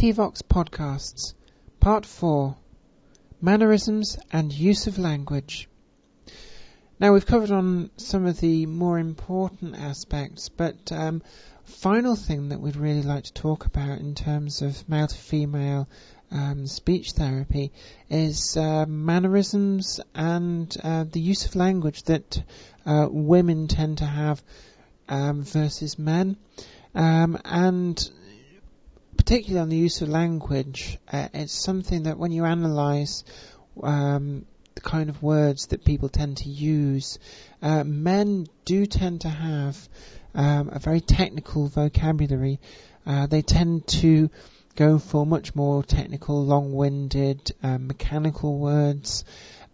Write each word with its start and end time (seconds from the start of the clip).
TVOX 0.00 0.42
Podcasts, 0.42 1.34
Part 1.78 2.06
4 2.06 2.56
Mannerisms 3.42 4.16
and 4.32 4.50
Use 4.50 4.86
of 4.86 4.98
Language. 4.98 5.68
Now, 6.98 7.12
we've 7.12 7.26
covered 7.26 7.50
on 7.50 7.90
some 7.98 8.24
of 8.24 8.40
the 8.40 8.64
more 8.64 8.98
important 8.98 9.76
aspects, 9.76 10.48
but 10.48 10.90
um, 10.90 11.22
final 11.64 12.16
thing 12.16 12.48
that 12.48 12.62
we'd 12.62 12.76
really 12.76 13.02
like 13.02 13.24
to 13.24 13.34
talk 13.34 13.66
about 13.66 13.98
in 13.98 14.14
terms 14.14 14.62
of 14.62 14.88
male 14.88 15.06
to 15.06 15.14
female 15.14 15.86
um, 16.30 16.66
speech 16.66 17.12
therapy 17.12 17.70
is 18.08 18.56
uh, 18.56 18.86
mannerisms 18.86 20.00
and 20.14 20.74
uh, 20.82 21.04
the 21.04 21.20
use 21.20 21.44
of 21.44 21.56
language 21.56 22.04
that 22.04 22.42
uh, 22.86 23.06
women 23.10 23.68
tend 23.68 23.98
to 23.98 24.06
have 24.06 24.42
um, 25.10 25.42
versus 25.42 25.98
men. 25.98 26.38
Um, 26.94 27.38
and 27.44 28.10
particularly 29.16 29.60
on 29.60 29.68
the 29.68 29.76
use 29.76 30.02
of 30.02 30.08
language, 30.08 30.98
uh, 31.12 31.28
it's 31.34 31.52
something 31.52 32.04
that 32.04 32.18
when 32.18 32.32
you 32.32 32.44
analyse 32.44 33.24
um, 33.82 34.46
the 34.74 34.80
kind 34.80 35.10
of 35.10 35.22
words 35.22 35.66
that 35.68 35.84
people 35.84 36.08
tend 36.08 36.38
to 36.38 36.48
use, 36.48 37.18
uh, 37.62 37.84
men 37.84 38.46
do 38.64 38.86
tend 38.86 39.22
to 39.22 39.28
have 39.28 39.76
um, 40.34 40.70
a 40.72 40.78
very 40.78 41.00
technical 41.00 41.68
vocabulary. 41.68 42.60
Uh, 43.06 43.26
they 43.26 43.42
tend 43.42 43.86
to 43.86 44.30
go 44.76 44.98
for 44.98 45.26
much 45.26 45.54
more 45.54 45.82
technical, 45.82 46.44
long-winded, 46.44 47.52
uh, 47.62 47.78
mechanical 47.78 48.58
words, 48.58 49.24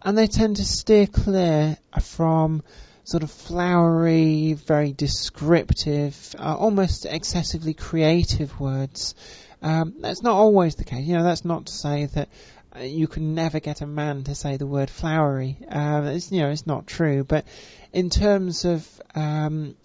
and 0.01 0.17
they 0.17 0.27
tend 0.27 0.57
to 0.57 0.65
steer 0.65 1.07
clear 1.07 1.77
from 2.01 2.63
sort 3.07 3.23
of 3.23 3.31
flowery, 3.31 4.51
very 4.51 4.91
descriptive, 4.91 6.35
uh, 6.37 6.57
almost 6.57 7.05
excessively 7.05 7.73
creative 7.73 8.59
words. 8.59 9.15
Um, 9.61 9.95
that's 10.01 10.21
not 10.21 10.35
always 10.35 10.75
the 10.75 10.83
case. 10.83 11.05
You 11.05 11.15
know, 11.15 11.23
that's 11.23 11.45
not 11.45 11.67
to 11.67 11.71
say 11.71 12.07
that 12.07 12.27
uh, 12.75 12.79
you 12.81 13.07
can 13.07 13.33
never 13.33 13.61
get 13.61 13.79
a 13.79 13.87
man 13.87 14.25
to 14.25 14.35
say 14.35 14.57
the 14.57 14.67
word 14.67 14.89
flowery. 14.89 15.57
Uh, 15.71 16.11
it's, 16.15 16.33
you 16.33 16.41
know, 16.41 16.49
it's 16.49 16.67
not 16.67 16.85
true. 16.85 17.23
But 17.23 17.47
in 17.93 18.09
terms 18.09 18.65
of 18.65 18.85
um, 19.15 19.77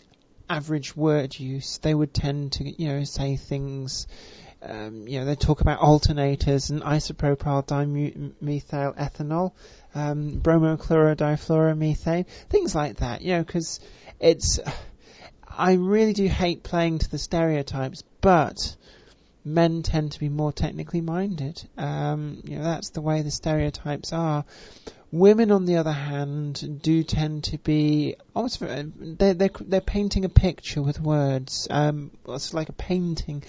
average 0.50 0.96
word 0.96 1.38
use, 1.38 1.78
they 1.78 1.94
would 1.94 2.12
tend 2.12 2.54
to, 2.54 2.68
you 2.68 2.88
know, 2.88 3.04
say 3.04 3.36
things 3.36 4.08
um, 4.62 5.08
you 5.08 5.18
know, 5.18 5.26
they 5.26 5.34
talk 5.34 5.60
about 5.60 5.80
alternators 5.80 6.70
and 6.70 6.82
isopropyl 6.82 7.66
dimethyl 7.66 8.96
ethanol, 8.96 9.52
um, 9.94 10.40
bromochlorodifluoromethane, 10.40 12.26
things 12.48 12.74
like 12.74 12.98
that, 12.98 13.22
you 13.22 13.32
know, 13.34 13.42
because 13.42 13.80
it's, 14.20 14.60
I 15.48 15.74
really 15.74 16.12
do 16.12 16.26
hate 16.26 16.62
playing 16.62 17.00
to 17.00 17.10
the 17.10 17.18
stereotypes, 17.18 18.04
but 18.20 18.76
men 19.44 19.82
tend 19.82 20.12
to 20.12 20.20
be 20.20 20.28
more 20.28 20.52
technically 20.52 21.00
minded. 21.00 21.62
Um, 21.76 22.40
you 22.44 22.58
know, 22.58 22.64
that's 22.64 22.90
the 22.90 23.00
way 23.00 23.22
the 23.22 23.30
stereotypes 23.30 24.12
are. 24.12 24.44
Women, 25.10 25.50
on 25.50 25.66
the 25.66 25.76
other 25.76 25.92
hand, 25.92 26.80
do 26.82 27.02
tend 27.02 27.44
to 27.44 27.58
be 27.58 28.16
almost 28.34 28.60
they're 28.60 29.34
they're, 29.34 29.50
they're 29.60 29.80
painting 29.82 30.24
a 30.24 30.30
picture 30.30 30.80
with 30.80 30.98
words. 30.98 31.66
Um, 31.68 32.12
it's 32.26 32.54
like 32.54 32.70
a 32.70 32.72
painting 32.72 33.42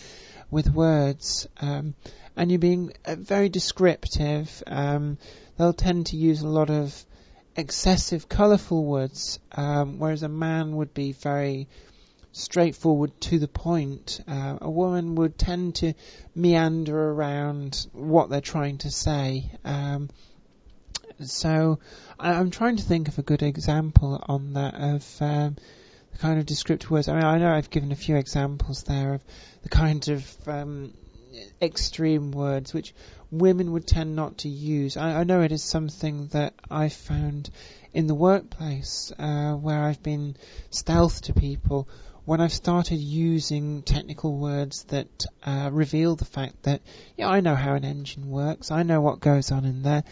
with 0.54 0.70
words, 0.70 1.48
um, 1.60 1.96
and 2.38 2.52
you're 2.52 2.60
being 2.60 2.94
uh, 3.06 3.16
very 3.16 3.50
descriptive. 3.50 4.64
Um, 4.68 5.18
they'll 5.58 5.74
tend 5.74 6.08
to 6.08 6.16
use 6.16 6.42
a 6.42 6.48
lot 6.48 6.70
of 6.70 7.06
excessive, 7.56 8.30
colourful 8.30 8.86
words, 8.86 9.40
um, 9.52 10.00
whereas 10.00 10.24
a 10.24 10.30
man 10.30 10.76
would 10.76 10.94
be 10.94 11.12
very 11.12 11.68
straightforward 12.32 13.20
to 13.22 13.40
the 13.40 13.48
point. 13.48 14.22
Uh, 14.28 14.58
a 14.62 14.70
woman 14.70 15.16
would 15.16 15.38
tend 15.38 15.76
to 15.76 15.94
meander 16.36 17.12
around 17.12 17.88
what 17.92 18.30
they're 18.30 18.42
trying 18.42 18.78
to 18.80 18.92
say. 18.92 19.52
Um, 19.66 20.10
so 21.22 21.80
I, 22.20 22.34
am 22.34 22.52
trying 22.52 22.78
to 22.78 22.84
think 22.84 23.08
of 23.08 23.20
a 23.20 23.24
good 23.24 23.44
example 23.44 24.24
on 24.28 24.54
that 24.54 24.76
of 24.76 25.22
um, 25.22 25.56
the 26.14 26.20
kind 26.20 26.40
of 26.40 26.46
descriptive 26.46 26.90
words. 26.90 27.08
I 27.08 27.16
mean, 27.16 27.24
I 27.24 27.38
know 27.38 27.52
I've 27.52 27.70
given 27.70 27.92
a 27.92 27.96
few 27.96 28.16
examples 28.16 28.84
there 28.84 29.16
of 29.16 29.24
the 29.64 29.70
kind 29.70 30.08
of 30.08 30.48
um, 30.48 30.94
extreme 31.62 32.32
words 32.32 32.74
which 32.74 32.94
women 33.32 33.72
would 33.72 33.88
tend 33.88 34.16
not 34.16 34.40
to 34.40 34.50
use. 34.50 34.96
I, 34.98 35.22
I 35.22 35.24
know 35.24 35.42
it 35.42 35.52
is 35.52 35.64
something 35.64 36.28
that 36.28 36.54
I've 36.70 36.94
found 36.94 37.50
in 37.94 38.08
the 38.08 38.16
workplace 38.16 39.12
uh, 39.18 39.54
where 39.54 39.84
I've 39.84 40.04
been 40.04 40.36
stealth 40.70 41.24
to 41.24 41.34
people 41.34 41.88
when 42.26 42.40
I've 42.40 42.54
started 42.54 42.96
using 42.96 43.82
technical 43.82 44.38
words 44.38 44.84
that 44.86 45.26
uh, 45.44 45.70
reveal 45.72 46.16
the 46.16 46.26
fact 46.26 46.64
that, 46.64 46.82
yeah, 47.18 47.28
I 47.28 47.42
know 47.42 47.56
how 47.56 47.74
an 47.74 47.84
engine 47.84 48.30
works, 48.30 48.72
I 48.72 48.84
know 48.84 49.02
what 49.02 49.20
goes 49.20 49.52
on 49.52 49.66
in 49.66 49.84
there, 49.84 50.04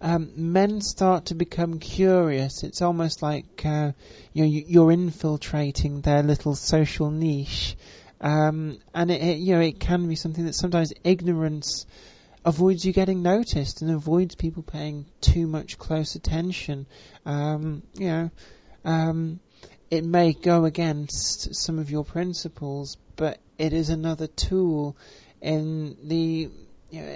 um, 0.00 0.30
men 0.36 0.80
start 0.80 1.26
to 1.26 1.34
become 1.34 1.78
curious. 1.78 2.62
It's 2.62 2.82
almost 2.82 3.22
like 3.22 3.64
uh, 3.64 3.92
you 4.32 4.44
know 4.44 4.50
you're 4.50 4.92
infiltrating 4.92 6.00
their 6.00 6.22
little 6.22 6.54
social 6.54 7.10
niche, 7.10 7.76
um, 8.20 8.78
and 8.94 9.10
it, 9.10 9.22
it, 9.22 9.38
you 9.38 9.54
know 9.54 9.60
it 9.60 9.80
can 9.80 10.08
be 10.08 10.16
something 10.16 10.46
that 10.46 10.54
sometimes 10.54 10.92
ignorance 11.04 11.86
avoids 12.44 12.84
you 12.84 12.92
getting 12.92 13.22
noticed 13.22 13.82
and 13.82 13.90
avoids 13.90 14.34
people 14.34 14.62
paying 14.62 15.04
too 15.20 15.46
much 15.46 15.78
close 15.78 16.14
attention. 16.14 16.86
Um, 17.26 17.82
you 17.94 18.08
know, 18.08 18.30
um, 18.84 19.40
it 19.90 20.04
may 20.04 20.32
go 20.32 20.64
against 20.64 21.54
some 21.56 21.78
of 21.78 21.90
your 21.90 22.04
principles, 22.04 22.96
but 23.16 23.38
it 23.58 23.72
is 23.72 23.90
another 23.90 24.28
tool 24.28 24.96
in 25.40 25.96
the 26.04 26.50
you 26.90 27.02
know, 27.02 27.08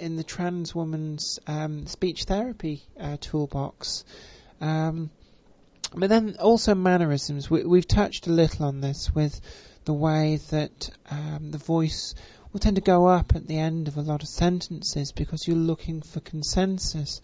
in 0.00 0.16
the 0.16 0.24
trans 0.24 0.74
woman's 0.74 1.38
um, 1.46 1.86
speech 1.86 2.24
therapy 2.24 2.82
uh, 2.98 3.16
toolbox. 3.20 4.04
Um, 4.60 5.10
but 5.94 6.08
then 6.08 6.36
also 6.40 6.74
mannerisms. 6.74 7.48
We, 7.48 7.78
have 7.78 7.88
touched 7.88 8.26
a 8.26 8.32
little 8.32 8.66
on 8.66 8.80
this 8.80 9.14
with 9.14 9.40
the 9.84 9.92
way 9.92 10.40
that 10.50 10.90
um, 11.10 11.50
the 11.50 11.58
voice 11.58 12.14
will 12.52 12.60
tend 12.60 12.76
to 12.76 12.82
go 12.82 13.06
up 13.06 13.34
at 13.34 13.46
the 13.46 13.58
end 13.58 13.88
of 13.88 13.96
a 13.96 14.02
lot 14.02 14.22
of 14.22 14.28
sentences 14.28 15.12
because 15.12 15.46
you're 15.46 15.56
looking 15.56 16.02
for 16.02 16.20
consensus. 16.20 17.20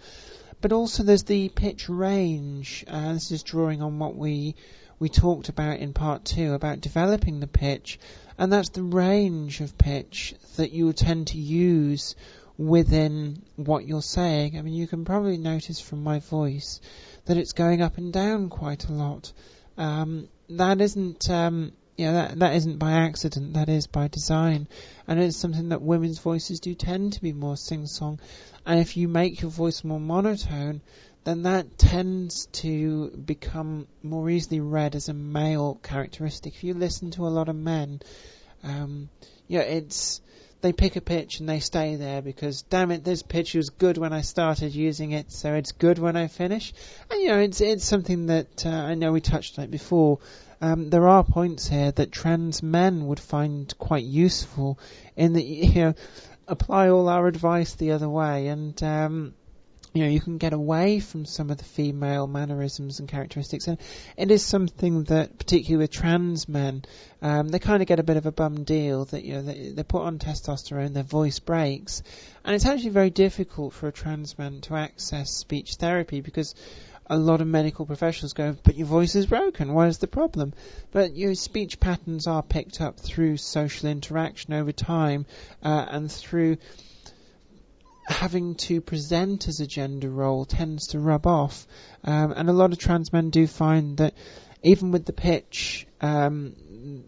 But 0.61 0.73
also 0.73 1.03
there's 1.03 1.25
the 1.25 1.49
pitch 1.49 1.89
range. 1.89 2.85
Uh, 2.87 3.15
this 3.15 3.31
is 3.31 3.43
drawing 3.43 3.83
on 3.83 3.99
what 3.99 4.15
we 4.15 4.55
we 4.99 5.09
talked 5.09 5.49
about 5.49 5.79
in 5.79 5.95
part 5.95 6.27
two 6.27 6.53
about 6.53 6.83
developing 6.83 7.41
the 7.41 7.47
pitch 7.47 7.99
and 8.41 8.51
that's 8.51 8.71
the 8.71 8.83
range 8.83 9.61
of 9.61 9.77
pitch 9.77 10.35
that 10.57 10.73
you 10.73 10.91
tend 10.95 11.27
to 11.27 11.37
use 11.37 12.17
within 12.57 13.43
what 13.57 13.87
you're 13.87 14.01
saying. 14.01 14.57
I 14.59 14.63
mean, 14.63 14.73
you 14.73 14.87
can 14.87 15.05
probably 15.05 15.37
notice 15.37 15.79
from 15.79 16.03
my 16.03 16.21
voice 16.21 16.81
that 17.27 17.37
it's 17.37 17.53
going 17.53 17.83
up 17.83 17.99
and 17.99 18.11
down 18.11 18.49
quite 18.49 18.87
a 18.87 18.93
lot. 18.95 19.31
Um, 19.77 20.31
that 20.49 20.81
isn't, 20.81 21.29
um, 21.29 21.73
you 21.99 22.07
know, 22.07 22.15
that 22.15 22.39
that 22.39 22.55
isn't 22.55 22.79
by 22.79 22.93
accident. 22.93 23.53
That 23.53 23.69
is 23.69 23.87
by 23.87 24.09
design, 24.09 24.69
and 25.07 25.21
it's 25.21 25.37
something 25.37 25.69
that 25.69 25.83
women's 25.83 26.19
voices 26.19 26.61
do 26.61 26.75
tend 26.75 27.13
to 27.13 27.21
be 27.21 27.35
more 27.35 27.59
sing-song. 27.59 28.21
And 28.65 28.81
if 28.81 28.97
you 28.97 29.07
make 29.07 29.43
your 29.43 29.51
voice 29.51 29.85
more 29.85 30.01
monotone, 30.01 30.81
then 31.25 31.43
that 31.43 31.77
tends 31.77 32.47
to 32.47 33.11
become 33.11 33.87
more 34.03 34.31
easily 34.31 34.61
read 34.61 34.95
as 34.95 35.09
a 35.09 35.15
male 35.15 35.79
characteristic. 35.83 36.55
If 36.55 36.65
you 36.65 36.75
listen 36.75 37.11
to 37.13 37.27
a 37.27 37.29
lot 37.29 37.49
of 37.49 37.57
men, 37.57 38.01
um, 38.63 39.11
yeah, 39.47 39.61
it's 39.61 40.21
they 40.63 40.73
pick 40.73 40.97
a 40.97 41.01
pitch 41.01 41.41
and 41.41 41.49
they 41.49 41.61
stay 41.61 41.97
there 41.97 42.23
because 42.23 42.63
damn 42.63 42.91
it, 42.91 43.05
this 43.05 43.23
pitch 43.23 43.55
was 43.55 43.71
good 43.71 43.99
when 43.99 44.13
I 44.13 44.23
started 44.23 44.75
using 44.75 45.13
it, 45.13 45.31
so 45.33 45.55
it's 45.55 45.73
good 45.73 45.99
when 45.99 46.17
I 46.17 46.27
finish. 46.27 46.73
And 47.11 47.21
you 47.21 47.29
know, 47.29 47.39
it's 47.39 47.61
it's 47.61 47.85
something 47.85 48.27
that 48.27 48.65
uh, 48.65 48.71
I 48.71 48.95
know 48.95 49.13
we 49.13 49.21
touched 49.21 49.59
on 49.59 49.65
it 49.65 49.71
before. 49.71 50.19
Um, 50.63 50.91
there 50.91 51.09
are 51.09 51.25
points 51.25 51.69
here 51.69 51.91
that 51.93 52.13
trans 52.13 52.63
men 52.63 53.07
would 53.07 53.21
find 53.21 53.73
quite 53.79 54.05
useful 54.05 54.79
in 55.17 55.35
that 55.35 55.43
you 55.45 55.75
know 55.75 55.95
apply 56.49 56.89
all 56.89 57.09
our 57.09 57.27
advice 57.27 57.75
the 57.75 57.93
other 57.93 58.09
way 58.09 58.49
and. 58.49 58.83
Um, 58.83 59.35
you 59.93 60.05
know, 60.05 60.11
you 60.11 60.21
can 60.21 60.39
get 60.39 60.53
away 60.53 61.01
from 61.01 61.25
some 61.25 61.51
of 61.51 61.59
the 61.59 61.65
female 61.65 62.27
mannerisms 62.27 63.01
and 63.01 63.09
characteristics, 63.09 63.67
and 63.67 63.79
it 64.17 64.31
is 64.31 64.45
something 64.45 65.05
that, 65.05 65.37
particularly 65.39 65.83
with 65.83 65.91
trans 65.91 66.49
men, 66.49 66.85
um, 67.23 67.49
they 67.49 67.59
kind 67.59 67.83
of 67.83 67.89
get 67.89 67.99
a 67.99 68.05
bit 68.05 68.17
of 68.17 68.27
a 68.27 68.33
bum 68.33 68.63
deal 68.63 69.05
that 69.07 69.25
you 69.25 69.35
know 69.35 69.43
they, 69.43 69.71
they 69.71 69.83
put 69.83 70.03
on 70.03 70.19
testosterone, 70.19 70.95
their 70.95 71.03
voice 71.03 71.41
breaks, 71.41 72.03
and 72.45 72.55
it's 72.55 72.67
actually 72.67 72.91
very 72.91 73.11
difficult 73.11 73.73
for 73.73 73.89
a 73.89 73.93
trans 73.93 74.39
man 74.39 74.61
to 74.61 74.77
access 74.77 75.31
speech 75.31 75.75
therapy 75.75 76.21
because 76.21 76.55
a 77.07 77.19
lot 77.19 77.41
of 77.41 77.49
medical 77.49 77.85
professionals 77.85 78.35
go, 78.35 78.57
but 78.63 78.77
your 78.77 78.87
voice 78.87 79.17
is 79.17 79.27
broken. 79.27 79.75
What 79.75 79.89
is 79.89 79.99
the 79.99 80.07
problem? 80.07 80.55
But 80.93 81.17
your 81.17 81.35
speech 81.35 81.81
patterns 81.81 82.29
are 82.29 82.43
picked 82.43 82.81
up 82.81 83.01
through 83.01 83.39
social 83.39 83.89
interaction 83.89 84.55
over 84.55 84.71
time 84.71 85.27
uh, 85.65 85.87
and 85.89 86.11
through 86.11 86.59
having 88.07 88.55
to 88.57 88.81
present 88.81 89.49
as 89.49 89.61
a 89.61 89.67
gender 89.67 90.11
role 90.11 90.45
tends 90.45 90.89
to 90.89 90.99
rub 90.99 91.27
off. 91.27 91.67
Um, 92.05 92.33
and 92.33 92.49
a 92.49 92.53
lot 92.53 92.73
of 92.73 92.79
trans 92.79 93.13
men 93.13 93.31
do 93.31 93.47
find 93.47 93.99
that 93.99 94.15
even 94.63 94.91
with 94.91 95.07
the 95.07 95.13
pitch, 95.13 95.87
um, 96.01 96.55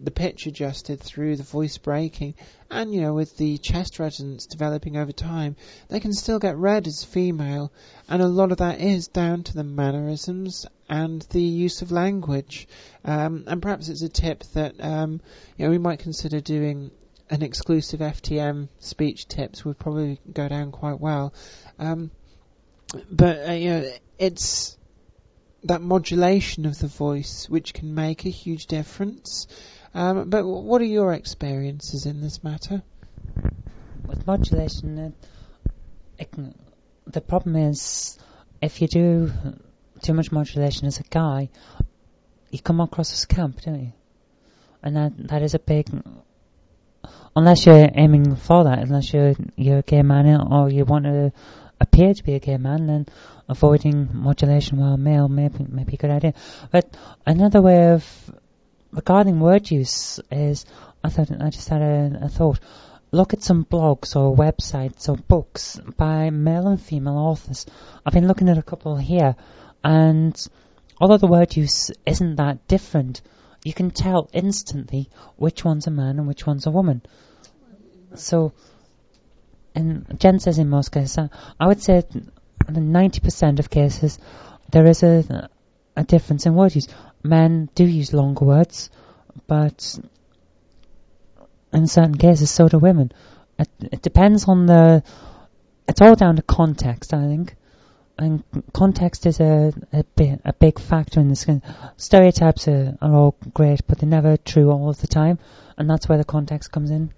the 0.03 0.11
pitch 0.11 0.47
adjusted 0.47 1.01
through 1.01 1.37
the 1.37 1.43
voice 1.43 1.79
breaking, 1.79 2.35
and 2.71 2.95
you 2.95 3.01
know 3.01 3.15
with 3.15 3.37
the 3.37 3.59
chest 3.59 3.99
resonance 3.99 4.47
developing 4.47 4.97
over 4.97 5.13
time, 5.13 5.57
they 5.89 6.01
can 6.01 6.13
still 6.13 6.39
get 6.39 6.57
read 6.57 6.87
as 6.87 7.05
female, 7.05 7.71
and 8.09 8.23
a 8.23 8.29
lot 8.29 8.53
of 8.53 8.59
that 8.59 8.81
is 8.81 9.09
down 9.09 9.43
to 9.43 9.55
the 9.55 9.65
mannerisms 9.65 10.67
and 10.89 11.23
the 11.31 11.43
use 11.43 11.83
of 11.83 11.93
language. 11.93 12.69
Um, 13.05 13.45
and 13.47 13.61
perhaps 13.61 13.89
it's 13.89 14.03
a 14.03 14.09
tip 14.09 14.45
that 14.55 14.75
um, 14.81 15.21
you 15.57 15.65
know 15.65 15.71
we 15.71 15.79
might 15.79 15.99
consider 15.99 16.41
doing 16.41 16.91
an 17.33 17.43
exclusive 17.43 18.01
FTM 18.01 18.69
speech 18.79 19.27
tips 19.27 19.65
would 19.65 19.79
probably 19.79 20.21
go 20.31 20.47
down 20.49 20.71
quite 20.71 21.01
well. 21.01 21.33
Um, 21.79 22.11
but 23.11 23.49
uh, 23.49 23.53
you 23.53 23.71
know, 23.71 23.91
it's 24.19 24.77
that 25.65 25.81
modulation 25.81 26.67
of 26.67 26.79
the 26.79 26.89
voice 26.89 27.49
which 27.49 27.73
can 27.73 27.95
make 27.95 28.27
a 28.27 28.29
huge 28.29 28.67
difference. 28.67 29.47
Um, 29.95 30.29
but 30.29 30.45
what 30.45 30.83
are 30.83 30.93
your 30.99 31.15
experiences 31.15 32.05
in 32.05 32.21
this 32.21 32.45
matter? 32.45 32.83
With 34.05 34.27
modulation, 34.27 35.15
it 36.19 36.31
can, 36.31 36.55
the 37.07 37.23
problem 37.23 37.57
is 37.57 38.19
if 38.61 38.83
you 38.83 38.89
do 38.89 39.33
too 40.03 40.13
much 40.13 40.31
modulation 40.33 40.87
as 40.87 41.01
a 41.01 41.05
guy, 41.05 41.49
you 42.51 42.59
come 42.59 42.81
across 42.81 43.11
as 43.15 43.25
camp, 43.25 43.63
don't 43.63 43.81
you? 43.81 43.93
And 44.83 44.97
that 44.97 45.29
that 45.29 45.43
is 45.43 45.55
a 45.55 45.59
big. 45.59 45.89
Unless 47.35 47.67
you're 47.67 47.89
aiming 47.95 48.37
for 48.37 48.65
that, 48.65 48.79
unless 48.81 49.13
you're 49.13 49.35
you're 49.57 49.79
a 49.79 49.83
gay 49.83 50.03
man 50.03 50.27
or 50.53 50.69
you 50.69 50.85
want 50.85 51.05
to 51.05 51.33
appear 51.81 52.15
to 52.15 52.23
be 52.23 52.35
a 52.35 52.41
gay 52.41 52.59
man, 52.59 52.87
then 52.87 53.07
avoiding 53.49 54.09
modulation 54.13 54.79
while 54.79 54.97
male 54.97 55.29
may 55.29 55.49
be, 55.49 55.65
may 55.65 55.85
be 55.85 55.95
a 55.95 55.97
good 55.97 56.11
idea. 56.11 56.35
But 56.71 56.97
another 57.27 57.61
way 57.61 57.93
of 57.93 58.05
regarding 58.93 59.41
word 59.41 59.71
use 59.71 60.21
is, 60.31 60.65
I 61.03 61.09
thought 61.09 61.31
I 61.41 61.51
just 61.51 61.69
had 61.69 61.83
a, 61.83 62.19
a 62.23 62.29
thought. 62.29 62.61
Look 63.15 63.35
at 63.35 63.43
some 63.43 63.67
blogs 63.67 64.17
or 64.17 64.35
websites 64.35 65.09
or 65.09 65.17
books 65.17 65.79
by 65.99 66.31
male 66.31 66.69
and 66.69 66.81
female 66.81 67.19
authors. 67.19 67.67
I've 68.07 68.15
been 68.15 68.27
looking 68.27 68.49
at 68.49 68.57
a 68.57 68.63
couple 68.63 68.97
here, 68.97 69.37
and 69.85 70.35
although 70.99 71.19
the 71.19 71.27
word 71.27 71.55
use 71.57 71.91
isn't 72.07 72.37
that 72.37 72.67
different, 72.69 73.21
you 73.65 73.73
can 73.73 73.91
tell 73.91 74.29
instantly 74.33 75.09
which 75.37 75.65
one's 75.65 75.87
a 75.87 75.91
man 75.91 76.19
and 76.19 76.27
which 76.27 76.47
one's 76.47 76.67
a 76.67 76.71
woman. 76.71 77.03
So 78.15 78.53
and 79.75 80.19
Jen 80.19 80.39
says 80.39 80.59
in 80.59 80.69
most 80.69 80.91
cases, 80.93 81.31
I 81.59 81.67
would 81.67 81.83
say 81.83 82.03
in 82.69 82.93
90% 82.93 83.59
of 83.59 83.71
cases, 83.71 84.19
there 84.71 84.87
is 84.87 85.03
a, 85.03 85.49
a 85.97 86.05
difference 86.05 86.47
in 86.47 86.55
word 86.55 86.75
use. 86.75 86.89
Men 87.23 87.69
do 87.75 87.85
use 87.85 88.13
longer 88.13 88.45
words, 88.45 88.91
but 89.47 89.99
in 91.73 91.87
certain 91.87 92.17
cases, 92.17 92.51
so 92.51 92.69
do 92.69 92.79
women. 92.79 93.13
It, 93.59 93.69
it 93.81 94.03
depends 94.03 94.47
on 94.47 94.67
the. 94.67 95.03
It's 95.89 96.01
all 96.01 96.15
down 96.15 96.37
to 96.37 96.43
context, 96.43 97.13
I 97.13 97.27
think, 97.27 97.57
and 98.23 98.43
context 98.73 99.27
is 99.27 99.41
a 99.41 99.73
a, 99.93 100.05
big, 100.17 100.41
a 100.45 100.53
big 100.53 100.79
factor 100.79 101.21
in 101.21 101.29
this. 101.29 101.47
Stereotypes 101.97 102.69
are, 102.69 102.97
are 103.01 103.15
all 103.15 103.37
great, 103.53 103.87
but 103.87 103.99
they're 103.99 104.09
never 104.09 104.37
true 104.37 104.71
all 104.71 104.89
of 104.89 105.01
the 105.01 105.07
time, 105.07 105.39
and 105.77 105.91
that's 105.91 106.09
where 106.09 106.19
the 106.19 106.25
context 106.25 106.71
comes 106.71 106.91
in. 106.91 107.13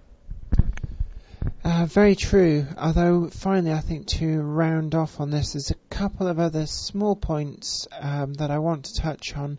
Uh, 1.63 1.87
very 1.87 2.15
true. 2.15 2.67
Although 2.79 3.29
finally, 3.29 3.73
I 3.73 3.81
think 3.81 4.07
to 4.19 4.41
round 4.41 4.95
off 4.95 5.21
on 5.21 5.31
this, 5.31 5.53
there's 5.53 5.71
a 5.71 5.75
couple 5.91 6.27
of 6.27 6.39
other 6.39 6.67
small 6.67 7.17
points 7.17 7.87
um, 7.99 8.35
that 8.35 8.51
I 8.51 8.59
want 8.59 8.87
to 8.87 9.01
touch 9.01 9.37
on. 9.37 9.59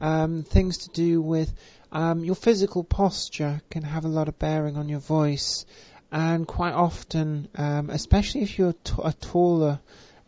Um, 0.00 0.42
things 0.42 0.78
to 0.78 0.90
do 0.90 1.22
with 1.22 1.52
um, 1.92 2.24
your 2.24 2.34
physical 2.34 2.82
posture 2.84 3.60
can 3.70 3.82
have 3.82 4.04
a 4.04 4.08
lot 4.08 4.28
of 4.28 4.38
bearing 4.38 4.76
on 4.76 4.88
your 4.88 5.00
voice, 5.00 5.64
and 6.10 6.46
quite 6.46 6.74
often, 6.74 7.48
um, 7.54 7.90
especially 7.90 8.42
if 8.42 8.58
you're 8.58 8.72
t- 8.72 8.94
a 9.02 9.12
taller 9.12 9.80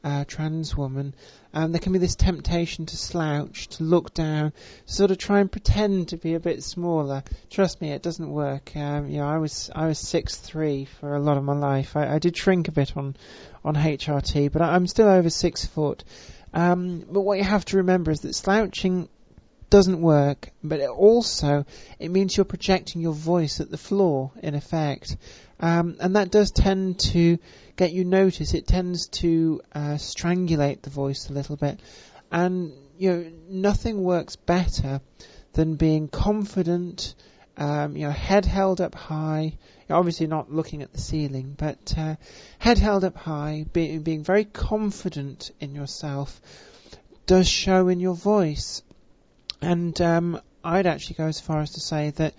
uh, 0.06 0.25
trans 0.25 0.76
woman, 0.76 1.12
um, 1.53 1.73
there 1.73 1.81
can 1.81 1.93
be 1.93 1.99
this 1.99 2.14
temptation 2.14 2.87
to 2.87 2.97
slouch, 2.97 3.67
to 3.67 3.82
look 3.82 4.14
down, 4.14 4.53
sort 4.85 5.11
of 5.11 5.19
try 5.19 5.41
and 5.41 5.50
pretend 5.50 6.08
to 6.08 6.17
be 6.17 6.35
a 6.35 6.41
bit 6.41 6.62
smaller. 6.62 7.25
Trust 7.50 7.81
me, 7.81 7.91
it 7.91 8.03
doesn't 8.03 8.31
work. 8.31 8.76
Um, 8.76 9.08
you 9.08 9.19
know, 9.19 9.26
I 9.26 9.38
was 9.38 9.69
I 9.75 9.88
was 9.88 9.99
six 9.99 10.37
three 10.37 10.85
for 10.85 11.17
a 11.17 11.20
lot 11.20 11.38
of 11.38 11.43
my 11.43 11.55
life. 11.55 11.97
I, 11.97 12.14
I 12.14 12.19
did 12.20 12.37
shrink 12.37 12.69
a 12.69 12.73
bit 12.73 12.97
on 12.97 13.17
on 13.64 13.75
HRT, 13.75 14.53
but 14.53 14.62
I, 14.62 14.76
am 14.76 14.87
still 14.87 15.08
over 15.08 15.29
six 15.29 15.67
foot. 15.67 16.05
Um, 16.55 17.05
but 17.11 17.23
what 17.23 17.38
you 17.38 17.44
have 17.44 17.64
to 17.67 17.79
remember 17.79 18.12
is 18.12 18.20
that 18.20 18.35
slouching 18.35 19.09
doesn't 19.70 20.00
work, 20.00 20.50
but 20.62 20.79
it 20.79 20.88
also 20.88 21.67
it 21.99 22.12
means 22.12 22.37
you're 22.37 22.44
projecting 22.44 23.02
your 23.02 23.12
voice 23.12 23.59
at 23.59 23.73
the 23.73 23.76
floor 23.76 24.31
in 24.41 24.55
effect, 24.55 25.17
um, 25.61 25.97
and 26.00 26.17
that 26.17 26.31
does 26.31 26.50
tend 26.50 27.00
to 27.00 27.38
get 27.76 27.93
you 27.93 28.05
notice. 28.05 28.55
It 28.55 28.67
tends 28.67 29.08
to 29.08 29.61
uh, 29.75 29.94
strangulate 29.94 30.82
the 30.82 30.91
voice 30.91 31.29
a 31.29 31.32
little 31.32 31.56
bit, 31.56 31.81
and 32.31 32.73
you 32.99 33.11
know 33.11 33.32
nothing 33.49 34.03
works 34.03 34.37
better 34.37 35.00
than 35.53 35.76
being 35.76 36.08
confident. 36.08 37.14
Um, 37.56 37.97
you 37.97 38.06
know, 38.06 38.12
head 38.12 38.44
held 38.44 38.81
up 38.82 38.94
high. 38.94 39.56
Obviously 39.88 40.26
not 40.26 40.53
looking 40.53 40.82
at 40.82 40.93
the 40.93 41.00
ceiling, 41.00 41.55
but 41.56 41.94
uh, 41.97 42.17
head 42.59 42.76
held 42.76 43.05
up 43.05 43.17
high, 43.17 43.64
be, 43.73 43.99
being 43.99 44.25
very 44.25 44.44
confident 44.44 45.52
in 45.61 45.75
yourself, 45.75 46.41
does 47.26 47.49
show 47.49 47.88
in 47.88 48.00
your 48.00 48.17
voice. 48.17 48.82
And 49.62 49.99
um, 50.00 50.41
I'd 50.64 50.87
actually 50.87 51.14
go 51.17 51.26
as 51.26 51.41
far 51.41 51.61
as 51.61 51.70
to 51.73 51.81
say 51.81 52.11
that 52.11 52.35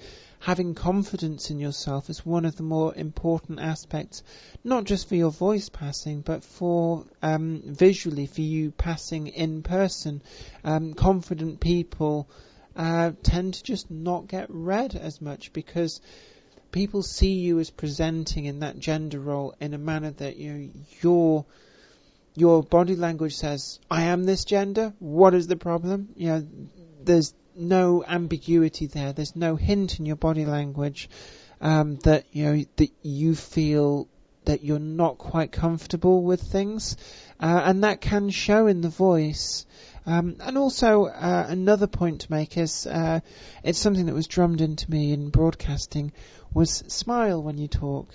having 0.48 0.74
confidence 0.74 1.52
in 1.52 1.60
yourself 1.60 2.10
is 2.10 2.26
one 2.26 2.46
of 2.46 2.56
the 2.56 2.64
more 2.64 2.96
important 2.96 3.60
aspects, 3.60 4.24
not 4.64 4.86
just 4.86 5.10
for 5.10 5.16
your 5.16 5.30
voice 5.30 5.68
passing, 5.68 6.22
but 6.22 6.42
for 6.42 7.04
um, 7.22 7.62
visually, 7.66 8.26
for 8.28 8.40
you 8.40 8.72
passing 8.72 9.28
in 9.28 9.62
person. 9.62 10.22
Um, 10.64 10.94
confident 10.94 11.60
people 11.60 12.30
uh, 12.78 13.12
tend 13.24 13.56
to 13.56 13.64
just 13.64 13.92
not 13.92 14.30
get 14.30 14.46
read 14.48 14.96
as 14.96 15.20
much 15.20 15.52
because 15.52 16.00
people 16.72 17.04
see 17.04 17.34
you 17.34 17.60
as 17.60 17.70
presenting 17.70 18.46
in 18.46 18.60
that 18.60 18.80
gender 18.80 19.20
role 19.20 19.54
in 19.60 19.74
a 19.74 19.78
manner 19.78 20.12
that 20.12 20.38
you 20.38 20.54
know, 20.54 20.70
your 21.02 21.46
your 22.36 22.64
body 22.64 22.96
language 22.96 23.36
says, 23.36 23.82
"I 23.92 24.04
am 24.04 24.24
this 24.24 24.46
gender. 24.46 24.94
What 25.00 25.34
is 25.34 25.48
the 25.48 25.58
problem?" 25.58 26.08
You 26.16 26.28
know, 26.28 26.48
there's 27.04 27.34
no 27.58 28.04
ambiguity 28.06 28.88
there. 28.88 29.14
There's 29.14 29.36
no 29.36 29.56
hint 29.56 30.00
in 30.00 30.06
your 30.06 30.16
body 30.16 30.46
language 30.46 31.10
um, 31.62 31.98
that 32.04 32.26
you 32.32 32.46
know 32.46 32.64
that 32.78 32.92
you 33.02 33.36
feel 33.36 34.08
that 34.46 34.64
you're 34.64 34.80
not 34.80 35.18
quite 35.18 35.52
comfortable 35.52 36.24
with 36.24 36.42
things, 36.42 36.96
uh, 37.40 37.62
and 37.66 37.84
that 37.84 38.02
can 38.02 38.30
show 38.30 38.68
in 38.68 38.82
the 38.82 38.90
voice. 38.90 39.66
Um, 40.06 40.38
and 40.40 40.58
also 40.58 41.06
uh, 41.06 41.46
another 41.50 41.88
point 41.88 42.22
to 42.22 42.32
make 42.32 42.58
is 42.58 42.88
uh, 42.88 43.20
it's 43.64 43.78
something 43.78 44.06
that 44.06 44.16
was 44.16 44.28
drummed 44.28 44.62
into 44.62 44.90
me 44.90 45.12
in 45.12 45.30
broadcasting 45.30 46.14
was 46.54 46.72
smile 46.88 47.44
when 47.44 47.58
you 47.58 47.68
talk 47.68 48.08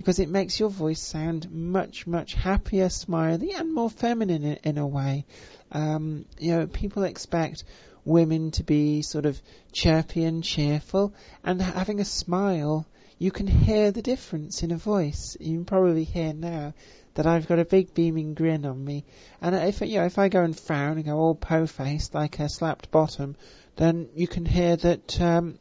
because 0.00 0.20
it 0.20 0.28
makes 0.28 0.58
your 0.58 0.70
voice 0.70 1.00
sound 1.00 1.50
much 1.50 2.06
much 2.06 2.34
happier, 2.34 2.88
smiley, 2.88 3.52
and 3.52 3.74
more 3.74 3.90
feminine 3.90 4.44
in, 4.44 4.58
in 4.62 4.78
a 4.78 4.86
way. 4.86 5.26
Um, 5.72 6.24
you 6.38 6.52
know, 6.56 6.66
people 6.66 7.02
expect 7.02 7.64
women 8.04 8.50
to 8.52 8.62
be 8.62 9.02
sort 9.02 9.26
of 9.26 9.40
chirpy 9.72 10.24
and 10.24 10.42
cheerful, 10.42 11.14
and 11.44 11.60
having 11.60 12.00
a 12.00 12.04
smile, 12.04 12.86
you 13.18 13.30
can 13.30 13.46
hear 13.46 13.90
the 13.90 14.02
difference 14.02 14.62
in 14.62 14.70
a 14.70 14.76
voice. 14.76 15.36
You 15.40 15.56
can 15.56 15.64
probably 15.64 16.04
hear 16.04 16.32
now 16.32 16.74
that 17.14 17.26
I've 17.26 17.48
got 17.48 17.58
a 17.58 17.64
big 17.64 17.92
beaming 17.92 18.34
grin 18.34 18.64
on 18.64 18.84
me, 18.84 19.04
and 19.42 19.54
if 19.54 19.80
you 19.80 19.98
know 19.98 20.06
if 20.06 20.18
I 20.18 20.28
go 20.28 20.42
and 20.42 20.58
frown 20.58 20.96
and 20.96 21.04
go 21.04 21.18
all 21.18 21.34
po-faced 21.34 22.14
like 22.14 22.38
a 22.38 22.48
slapped 22.48 22.90
bottom, 22.90 23.36
then 23.76 24.08
you 24.14 24.26
can 24.26 24.46
hear 24.46 24.76
that 24.76 25.20
um, 25.20 25.58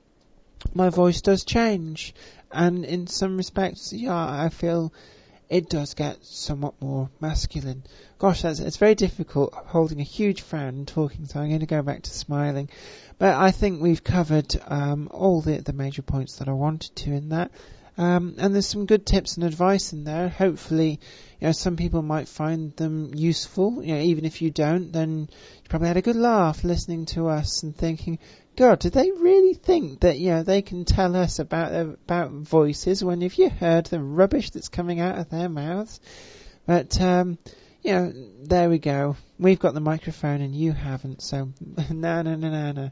my 0.74 0.90
voice 0.90 1.22
does 1.22 1.44
change, 1.44 2.14
and 2.52 2.86
in 2.86 3.08
some 3.08 3.38
respects, 3.38 3.92
yeah, 3.94 4.16
I 4.16 4.50
feel 4.50 4.94
it 5.50 5.70
does 5.70 5.96
get 5.96 6.24
somewhat 6.24 6.80
more 6.80 7.10
masculine. 7.20 7.84
Gosh, 8.20 8.44
that's 8.44 8.60
it's 8.60 8.78
very 8.78 8.96
difficult 8.96 9.54
holding 9.54 10.00
a 10.00 10.04
huge 10.04 10.42
frown 10.42 10.70
and 10.70 10.88
talking, 10.88 11.26
so 11.26 11.40
I'm 11.40 11.48
going 11.50 11.62
to 11.62 11.66
go 11.66 11.82
back 11.82 12.04
to 12.04 12.12
smiling. 12.12 12.70
But 13.18 13.36
I 13.36 13.52
think 13.52 13.82
we've 13.82 14.04
covered 14.04 14.56
um, 14.68 15.10
all 15.12 15.42
the 15.42 15.58
the 15.58 15.74
major 15.74 16.04
points 16.04 16.38
that 16.38 16.48
I 16.48 16.54
wanted 16.54 16.96
to 16.98 17.12
in 17.12 17.30
that. 17.30 17.52
Um, 17.98 18.36
and 18.38 18.54
there's 18.54 18.68
some 18.68 18.86
good 18.86 19.06
tips 19.06 19.36
and 19.36 19.46
advice 19.46 19.92
in 19.92 20.06
there. 20.06 20.30
Hopefully, 20.30 21.02
you 21.42 21.48
know, 21.48 21.52
some 21.52 21.76
people 21.76 22.02
might 22.02 22.30
find 22.30 22.74
them 22.78 23.12
useful. 23.14 23.84
You 23.84 23.96
know, 23.96 24.02
even 24.02 24.24
if 24.24 24.42
you 24.42 24.52
don't, 24.52 24.94
then 24.94 25.28
you 25.30 25.70
probably 25.70 25.90
had 25.90 25.98
a 25.98 26.02
good 26.02 26.16
laugh 26.16 26.64
listening 26.64 27.08
to 27.08 27.28
us 27.28 27.64
and 27.64 27.76
thinking, 27.76 28.20
God, 28.60 28.80
do 28.80 28.90
they 28.90 29.10
really 29.10 29.54
think 29.54 30.02
that 30.02 30.20
you 30.20 30.32
know 30.32 30.44
they 30.44 30.62
can 30.62 30.84
tell 30.84 31.16
us 31.16 31.40
about 31.40 31.74
about 31.74 32.32
voices 32.32 33.02
when 33.02 33.22
if 33.22 33.40
you 33.40 33.50
heard 33.50 33.86
the 33.86 34.02
rubbish 34.02 34.50
that's 34.50 34.68
coming 34.68 35.00
out 35.00 35.18
of 35.18 35.30
their 35.30 35.48
mouths? 35.48 36.02
But 36.66 37.00
um, 37.00 37.38
Yeah, 37.82 38.10
there 38.44 38.70
we 38.70 38.80
go. 38.80 39.16
We've 39.40 39.60
got 39.60 39.76
the 39.76 39.80
microphone 39.80 40.42
and 40.42 40.54
you 40.54 40.74
haven't, 40.74 41.22
so 41.22 41.54
no, 41.90 42.22
no, 42.22 42.36
no, 42.36 42.50
no, 42.50 42.72
no. 42.74 42.92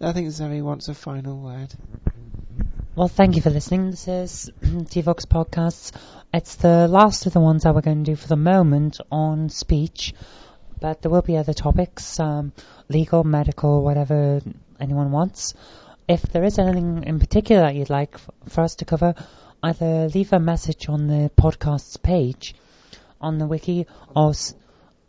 I 0.00 0.12
think 0.12 0.30
Zoe 0.30 0.62
wants 0.62 0.88
a 0.88 0.94
final 0.94 1.38
word. 1.38 1.74
Well, 2.96 3.08
thank 3.08 3.36
you 3.36 3.42
for 3.42 3.50
listening. 3.50 3.90
This 3.90 4.08
is 4.08 4.50
TVox 4.62 5.26
Podcasts. 5.26 5.92
It's 6.32 6.54
the 6.54 6.88
last 6.88 7.26
of 7.26 7.34
the 7.34 7.40
ones 7.40 7.64
that 7.64 7.74
we're 7.74 7.82
going 7.82 8.04
to 8.04 8.10
do 8.10 8.16
for 8.16 8.28
the 8.28 8.36
moment 8.36 9.02
on 9.12 9.50
speech, 9.50 10.14
but 10.80 11.02
there 11.02 11.10
will 11.10 11.22
be 11.22 11.36
other 11.36 11.52
topics, 11.52 12.18
um, 12.20 12.52
legal, 12.88 13.24
medical, 13.24 13.82
whatever 13.82 14.40
anyone 14.80 15.10
wants. 15.12 15.54
If 16.08 16.22
there 16.22 16.44
is 16.44 16.58
anything 16.58 17.04
in 17.04 17.18
particular 17.20 17.62
that 17.62 17.74
you'd 17.74 17.90
like 17.90 18.14
f- 18.14 18.30
for 18.48 18.62
us 18.62 18.76
to 18.76 18.84
cover, 18.84 19.14
either 19.62 20.08
leave 20.08 20.32
a 20.32 20.38
message 20.40 20.88
on 20.88 21.06
the 21.06 21.30
podcast's 21.36 21.96
page 21.98 22.54
on 23.20 23.38
the 23.38 23.46
wiki, 23.46 23.86
or 24.16 24.30
s- 24.30 24.54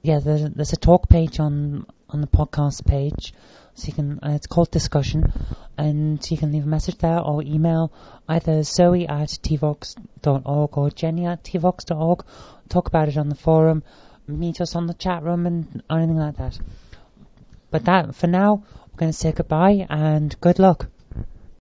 yeah, 0.04 0.20
there, 0.20 0.50
there's 0.50 0.74
a 0.74 0.78
talk 0.78 1.10
page 1.10 1.40
on 1.40 1.86
on 2.10 2.20
the 2.22 2.28
podcast 2.28 2.86
page, 2.86 3.34
so 3.74 3.88
you 3.88 3.94
can. 3.94 4.20
Uh, 4.22 4.32
it's 4.32 4.48
called 4.48 4.70
discussion, 4.70 5.32
and 5.78 6.20
you 6.30 6.38
can 6.38 6.52
leave 6.52 6.64
a 6.64 6.68
message 6.68 6.98
there 6.98 7.20
or 7.20 7.42
email 7.42 7.92
either 8.28 8.64
Zoe 8.64 9.08
at 9.08 9.30
tvox.org 9.30 10.78
or 10.78 10.90
Jenny 10.90 11.26
at 11.26 11.44
tvox.org. 11.44 12.26
Talk 12.70 12.88
about 12.88 13.08
it 13.08 13.18
on 13.18 13.30
the 13.30 13.36
forum, 13.36 13.84
meet 14.28 14.62
us 14.62 14.76
on 14.76 14.88
the 14.88 14.94
chat 14.94 15.24
room, 15.24 15.46
and 15.46 15.84
anything 15.90 16.18
like 16.18 16.38
that. 16.38 16.60
But 17.70 17.86
that 17.86 18.16
for 18.16 18.28
now, 18.28 18.64
we're 18.92 18.98
going 18.98 19.12
to 19.12 19.18
say 19.18 19.32
goodbye 19.32 19.88
and 19.90 20.40
good 20.42 20.60
luck. 20.60 20.90